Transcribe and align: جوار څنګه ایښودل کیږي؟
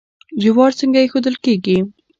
جوار 0.41 0.71
څنګه 0.79 0.99
ایښودل 1.01 1.35
کیږي؟ 1.45 1.77